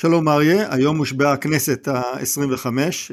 שלום 0.00 0.28
אריה, 0.28 0.74
היום 0.74 0.98
הושבעה 0.98 1.32
הכנסת 1.32 1.88
ה-25 1.88 2.66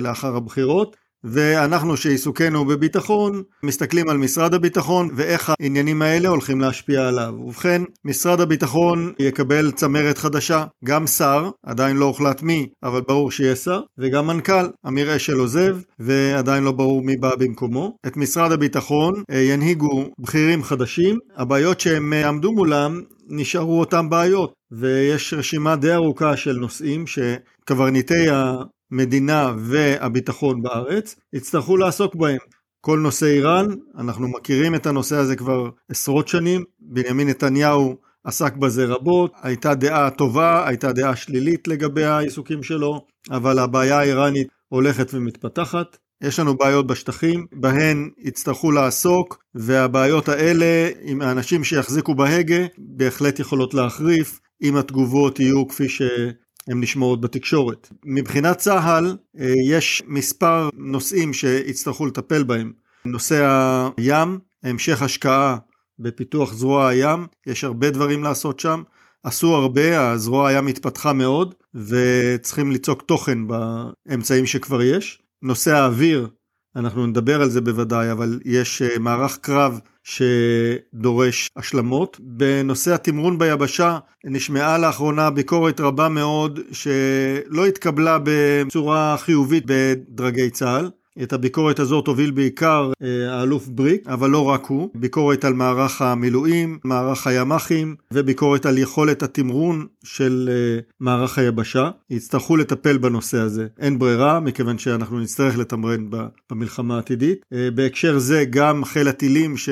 לאחר 0.00 0.36
הבחירות 0.36 0.96
ואנחנו 1.24 1.96
שעיסוקנו 1.96 2.64
בביטחון 2.64 3.42
מסתכלים 3.62 4.08
על 4.08 4.16
משרד 4.16 4.54
הביטחון 4.54 5.08
ואיך 5.14 5.52
העניינים 5.60 6.02
האלה 6.02 6.28
הולכים 6.28 6.60
להשפיע 6.60 7.08
עליו. 7.08 7.34
ובכן, 7.46 7.82
משרד 8.04 8.40
הביטחון 8.40 9.12
יקבל 9.18 9.70
צמרת 9.70 10.18
חדשה, 10.18 10.64
גם 10.84 11.06
שר, 11.06 11.50
עדיין 11.66 11.96
לא 11.96 12.04
הוחלט 12.04 12.42
מי, 12.42 12.66
אבל 12.82 13.00
ברור 13.00 13.30
שיהיה 13.30 13.56
שר, 13.56 13.80
וגם 13.98 14.26
מנכ"ל, 14.26 14.68
אמיר 14.88 15.16
אשל 15.16 15.38
עוזב, 15.38 15.76
ועדיין 15.98 16.64
לא 16.64 16.72
ברור 16.72 17.02
מי 17.02 17.16
בא 17.16 17.34
במקומו. 17.38 17.96
את 18.06 18.16
משרד 18.16 18.52
הביטחון 18.52 19.22
אה, 19.30 19.38
ינהיגו 19.38 20.04
בכירים 20.18 20.62
חדשים, 20.62 21.18
הבעיות 21.36 21.80
שהם 21.80 22.12
עמדו 22.12 22.52
מולם 22.52 23.02
נשארו 23.28 23.80
אותן 23.80 24.08
בעיות, 24.08 24.52
ויש 24.72 25.34
רשימה 25.34 25.76
די 25.76 25.92
ארוכה 25.92 26.36
של 26.36 26.52
נושאים 26.52 27.04
שקברניטי 27.06 28.26
המדינה 28.30 29.52
והביטחון 29.58 30.62
בארץ 30.62 31.16
יצטרכו 31.32 31.76
לעסוק 31.76 32.14
בהם. 32.14 32.38
כל 32.80 32.98
נושא 32.98 33.26
איראן, 33.26 33.66
אנחנו 33.98 34.28
מכירים 34.28 34.74
את 34.74 34.86
הנושא 34.86 35.16
הזה 35.16 35.36
כבר 35.36 35.70
עשרות 35.88 36.28
שנים, 36.28 36.64
בנימין 36.80 37.28
נתניהו 37.28 37.96
עסק 38.24 38.56
בזה 38.56 38.84
רבות, 38.84 39.32
הייתה 39.42 39.74
דעה 39.74 40.10
טובה, 40.10 40.68
הייתה 40.68 40.92
דעה 40.92 41.16
שלילית 41.16 41.68
לגבי 41.68 42.04
העיסוקים 42.04 42.62
שלו, 42.62 43.06
אבל 43.30 43.58
הבעיה 43.58 43.98
האיראנית 43.98 44.48
הולכת 44.68 45.14
ומתפתחת. 45.14 45.96
יש 46.22 46.38
לנו 46.38 46.56
בעיות 46.56 46.86
בשטחים, 46.86 47.46
בהן 47.52 48.10
יצטרכו 48.18 48.72
לעסוק, 48.72 49.44
והבעיות 49.54 50.28
האלה, 50.28 50.90
עם 51.02 51.22
האנשים 51.22 51.64
שיחזיקו 51.64 52.14
בהגה, 52.14 52.66
בהחלט 52.78 53.40
יכולות 53.40 53.74
להחריף, 53.74 54.40
אם 54.62 54.76
התגובות 54.76 55.40
יהיו 55.40 55.68
כפי 55.68 55.88
שהן 55.88 56.34
נשמעות 56.68 57.20
בתקשורת. 57.20 57.88
מבחינת 58.04 58.58
צה"ל, 58.58 59.16
אה, 59.40 59.52
יש 59.68 60.02
מספר 60.06 60.68
נושאים 60.74 61.32
שיצטרכו 61.32 62.06
לטפל 62.06 62.42
בהם. 62.42 62.72
נושא 63.04 63.46
הים, 63.96 64.38
המשך 64.62 65.02
השקעה 65.02 65.56
בפיתוח 65.98 66.52
זרוע 66.52 66.88
הים, 66.88 67.26
יש 67.46 67.64
הרבה 67.64 67.90
דברים 67.90 68.22
לעשות 68.22 68.60
שם. 68.60 68.82
עשו 69.22 69.54
הרבה, 69.54 70.10
הזרוע 70.10 70.48
הים 70.48 70.66
התפתחה 70.66 71.12
מאוד, 71.12 71.54
וצריכים 71.74 72.72
ליצוק 72.72 73.02
תוכן 73.02 73.38
באמצעים 73.46 74.46
שכבר 74.46 74.82
יש. 74.82 75.22
נושא 75.42 75.74
האוויר, 75.74 76.28
אנחנו 76.78 77.06
נדבר 77.06 77.42
על 77.42 77.50
זה 77.50 77.60
בוודאי, 77.60 78.12
אבל 78.12 78.40
יש 78.44 78.82
אה, 78.82 78.98
מערך 78.98 79.38
קרב 79.38 79.80
שדורש 80.04 81.50
השלמות. 81.56 82.16
בנושא 82.20 82.94
התמרון 82.94 83.38
ביבשה 83.38 83.98
נשמעה 84.24 84.78
לאחרונה 84.78 85.30
ביקורת 85.30 85.80
רבה 85.80 86.08
מאוד 86.08 86.60
שלא 86.72 87.66
התקבלה 87.66 88.18
בצורה 88.24 89.16
חיובית 89.18 89.64
בדרגי 89.66 90.50
צה"ל. 90.50 90.90
את 91.22 91.32
הביקורת 91.32 91.78
הזאת 91.78 92.06
הוביל 92.06 92.30
בעיקר 92.30 92.92
אה, 93.02 93.38
האלוף 93.38 93.68
בריק, 93.68 94.08
אבל 94.08 94.30
לא 94.30 94.44
רק 94.44 94.66
הוא. 94.66 94.90
ביקורת 94.94 95.44
על 95.44 95.52
מערך 95.52 96.02
המילואים, 96.02 96.78
מערך 96.84 97.26
הימ"חים, 97.26 97.96
וביקורת 98.12 98.66
על 98.66 98.78
יכולת 98.78 99.22
התמרון 99.22 99.86
של 100.04 100.48
אה, 100.52 100.80
מערך 101.00 101.38
היבשה. 101.38 101.90
יצטרכו 102.10 102.56
לטפל 102.56 102.98
בנושא 102.98 103.38
הזה. 103.38 103.66
אין 103.78 103.98
ברירה, 103.98 104.40
מכיוון 104.40 104.78
שאנחנו 104.78 105.20
נצטרך 105.20 105.58
לתמרן 105.58 106.06
במלחמה 106.50 106.96
העתידית. 106.96 107.44
אה, 107.52 107.68
בהקשר 107.74 108.18
זה 108.18 108.44
גם 108.50 108.84
חיל 108.84 109.08
הטילים 109.08 109.56
ש... 109.56 109.68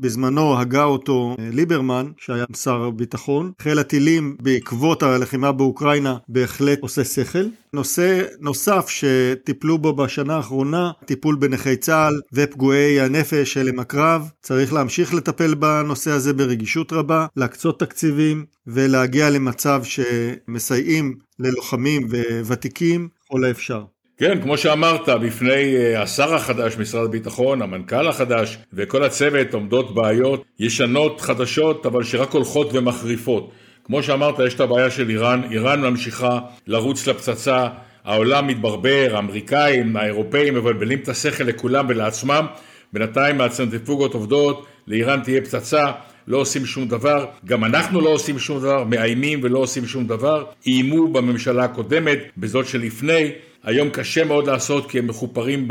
בזמנו 0.00 0.58
הגה 0.58 0.84
אותו 0.84 1.36
אה, 1.38 1.48
ליברמן, 1.52 2.06
שהיה 2.16 2.44
שר 2.56 2.82
הביטחון. 2.82 3.52
חיל 3.62 3.78
הטילים 3.78 4.36
בעקבות 4.42 5.02
הלחימה 5.02 5.52
באוקראינה 5.52 6.16
בהחלט 6.28 6.78
עושה 6.80 7.04
שכל. 7.04 7.44
נושא 7.72 8.22
נוסף 8.40 8.88
שטיפלו 8.88 9.78
בו 9.78 9.92
בשנה 9.92 10.36
האחרונה, 10.36 10.90
טיפול 11.04 11.36
בנכי 11.36 11.76
צה"ל 11.76 12.20
ופגועי 12.32 13.00
הנפש 13.00 13.56
הלם 13.56 13.78
הקרב. 13.78 14.30
צריך 14.42 14.72
להמשיך 14.72 15.14
לטפל 15.14 15.54
בנושא 15.54 16.10
הזה 16.10 16.32
ברגישות 16.32 16.92
רבה, 16.92 17.26
להקצות 17.36 17.80
תקציבים 17.80 18.44
ולהגיע 18.66 19.30
למצב 19.30 19.82
שמסייעים 19.84 21.14
ללוחמים 21.38 22.08
וותיקים 22.44 23.08
ככל 23.26 23.44
האפשר. 23.44 23.84
כן, 24.20 24.42
כמו 24.42 24.58
שאמרת, 24.58 25.08
בפני 25.08 25.76
אה, 25.76 26.02
השר 26.02 26.34
החדש 26.34 26.76
משרד 26.76 27.04
הביטחון, 27.04 27.62
המנכ"ל 27.62 28.08
החדש 28.08 28.58
וכל 28.72 29.04
הצוות 29.04 29.54
עומדות 29.54 29.94
בעיות 29.94 30.44
ישנות, 30.58 31.20
חדשות, 31.20 31.86
אבל 31.86 32.04
שרק 32.04 32.30
הולכות 32.30 32.70
ומחריפות. 32.72 33.50
כמו 33.84 34.02
שאמרת, 34.02 34.34
יש 34.46 34.54
את 34.54 34.60
הבעיה 34.60 34.90
של 34.90 35.10
איראן, 35.10 35.40
איראן 35.50 35.80
ממשיכה 35.80 36.38
לרוץ 36.66 37.06
לפצצה, 37.06 37.68
העולם 38.04 38.46
מתברבר, 38.46 39.08
האמריקאים, 39.14 39.96
האירופאים 39.96 40.54
מבלבלים 40.54 40.98
את 40.98 41.08
השכל 41.08 41.44
לכולם 41.44 41.86
ולעצמם, 41.88 42.46
בינתיים 42.92 43.40
הצנטריפוגות 43.40 44.14
עובדות, 44.14 44.66
לאיראן 44.86 45.20
תהיה 45.20 45.40
פצצה, 45.40 45.92
לא 46.26 46.36
עושים 46.36 46.66
שום 46.66 46.88
דבר, 46.88 47.26
גם 47.44 47.64
אנחנו 47.64 48.00
לא 48.00 48.08
עושים 48.08 48.38
שום 48.38 48.58
דבר, 48.58 48.84
מאיימים 48.84 49.40
ולא 49.42 49.58
עושים 49.58 49.86
שום 49.86 50.06
דבר, 50.06 50.44
איימו 50.66 51.08
בממשלה 51.08 51.64
הקודמת, 51.64 52.18
בזאת 52.36 52.66
שלפני, 52.66 53.30
היום 53.64 53.90
קשה 53.90 54.24
מאוד 54.24 54.46
לעשות 54.46 54.90
כי 54.90 54.98
הם 54.98 55.06
מחופרים 55.06 55.68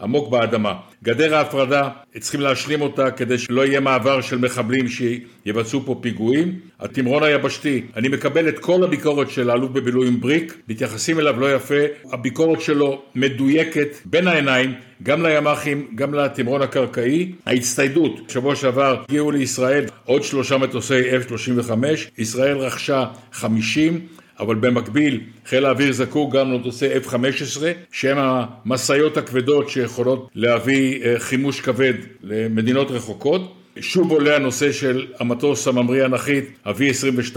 עמוק 0.00 0.30
באדמה. 0.30 0.74
גדר 1.02 1.34
ההפרדה, 1.34 1.88
צריכים 2.18 2.40
להשלים 2.40 2.80
אותה 2.80 3.10
כדי 3.10 3.38
שלא 3.38 3.66
יהיה 3.66 3.80
מעבר 3.80 4.20
של 4.20 4.38
מחבלים 4.38 4.86
שיבצעו 4.88 5.82
פה 5.84 5.98
פיגועים. 6.00 6.58
התמרון 6.80 7.22
היבשתי, 7.22 7.82
אני 7.96 8.08
מקבל 8.08 8.48
את 8.48 8.58
כל 8.58 8.84
הביקורת 8.84 9.30
של 9.30 9.50
האלוף 9.50 9.70
במילואים 9.70 10.20
בריק, 10.20 10.56
מתייחסים 10.68 11.20
אליו 11.20 11.40
לא 11.40 11.54
יפה, 11.54 11.74
הביקורת 12.12 12.60
שלו 12.60 13.02
מדויקת 13.14 13.88
בין 14.04 14.28
העיניים, 14.28 14.74
גם 15.02 15.26
לימ"חים, 15.26 15.88
גם 15.94 16.14
לתמרון 16.14 16.62
הקרקעי. 16.62 17.32
ההצטיידות, 17.46 18.20
שבוע 18.28 18.56
שעבר 18.56 19.02
הגיעו 19.08 19.30
לישראל 19.30 19.84
עוד 20.04 20.22
שלושה 20.22 20.58
מטוסי 20.58 21.02
F-35, 21.10 21.72
ישראל 22.18 22.56
רכשה 22.56 23.04
50, 23.32 24.00
אבל 24.40 24.54
במקביל 24.54 25.20
חיל 25.46 25.64
האוויר 25.64 25.92
זקוק 25.92 26.34
גם 26.34 26.52
למטוסי 26.52 26.86
F-15 26.96 27.62
שהם 27.92 28.18
המשאיות 28.18 29.16
הכבדות 29.16 29.70
שיכולות 29.70 30.30
להביא 30.34 31.04
אה, 31.04 31.14
חימוש 31.18 31.60
כבד 31.60 31.94
למדינות 32.22 32.90
רחוקות. 32.90 33.54
שוב 33.80 34.10
עולה 34.10 34.36
הנושא 34.36 34.72
של 34.72 35.06
המטוס 35.18 35.68
הממריא 35.68 36.04
הנחית, 36.04 36.44
ה-V-22, 36.64 37.36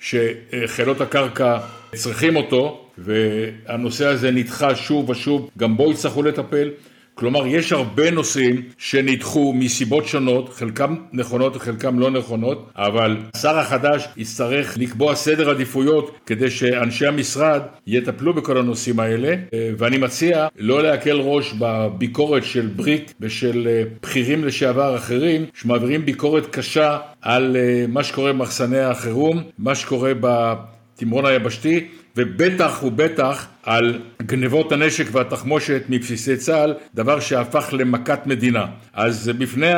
שחילות 0.00 1.00
הקרקע 1.00 1.58
צריכים 1.94 2.36
אותו, 2.36 2.86
והנושא 2.98 4.06
הזה 4.06 4.30
נדחה 4.30 4.74
שוב 4.74 5.10
ושוב, 5.10 5.50
גם 5.58 5.76
בו 5.76 5.90
יצטרכו 5.92 6.22
לטפל. 6.22 6.68
כלומר, 7.14 7.46
יש 7.46 7.72
הרבה 7.72 8.10
נושאים 8.10 8.62
שנדחו 8.78 9.52
מסיבות 9.56 10.06
שונות, 10.06 10.48
חלקם 10.48 10.96
נכונות 11.12 11.56
וחלקם 11.56 11.98
לא 11.98 12.10
נכונות, 12.10 12.70
אבל 12.76 13.16
השר 13.34 13.58
החדש 13.58 14.08
יצטרך 14.16 14.78
לקבוע 14.78 15.14
סדר 15.14 15.50
עדיפויות 15.50 16.18
כדי 16.26 16.50
שאנשי 16.50 17.06
המשרד 17.06 17.62
יטפלו 17.86 18.34
בכל 18.34 18.58
הנושאים 18.58 19.00
האלה, 19.00 19.34
ואני 19.78 19.98
מציע 19.98 20.46
לא 20.58 20.82
להקל 20.82 21.20
ראש 21.20 21.54
בביקורת 21.58 22.44
של 22.44 22.66
בריק 22.66 23.12
ושל 23.20 23.68
אה, 23.70 23.82
בכירים 24.02 24.44
לשעבר 24.44 24.96
אחרים, 24.96 25.46
שמעבירים 25.54 26.04
ביקורת 26.06 26.46
קשה 26.46 26.98
על 27.20 27.56
אה, 27.56 27.84
מה 27.88 28.04
שקורה 28.04 28.32
במחסני 28.32 28.80
החירום, 28.80 29.42
מה 29.58 29.74
שקורה 29.74 30.12
בתמרון 30.20 31.26
היבשתי, 31.26 31.88
ובטח 32.16 32.82
ובטח 32.82 33.46
על 33.62 34.00
גנבות 34.22 34.72
הנשק 34.72 35.06
והתחמושת 35.12 35.82
מבסיסי 35.88 36.36
צה"ל, 36.36 36.74
דבר 36.94 37.20
שהפך 37.20 37.68
למכת 37.72 38.26
מדינה. 38.26 38.66
אז 38.92 39.28
בפני 39.38 39.72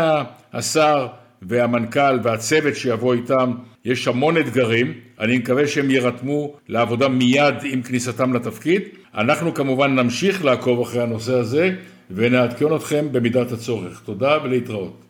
השר 0.53 1.06
והמנכ"ל 1.43 2.19
והצוות 2.23 2.77
שיבוא 2.77 3.15
איתם 3.15 3.53
יש 3.84 4.09
המון 4.09 4.37
אתגרים, 4.37 4.93
אני 5.21 5.39
מקווה 5.39 5.67
שהם 5.67 5.91
יירתמו 5.91 6.55
לעבודה 6.69 7.09
מיד 7.09 7.55
עם 7.65 7.83
כניסתם 7.83 8.35
לתפקיד. 8.35 8.82
אנחנו 9.14 9.55
כמובן 9.55 9.94
נמשיך 9.94 10.44
לעקוב 10.44 10.81
אחרי 10.81 11.03
הנושא 11.03 11.35
הזה 11.35 11.75
ונעדכן 12.11 12.75
אתכם 12.76 13.06
במידת 13.12 13.53
הצורך. 13.53 14.03
תודה 14.05 14.38
ולהתראות. 14.44 15.05